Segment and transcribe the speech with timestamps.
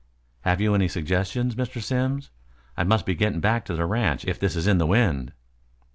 [0.41, 1.79] "Have you any suggestions, Mr.
[1.79, 2.31] Simms?
[2.75, 5.31] I must be getting back to the ranch if this is in the wind?"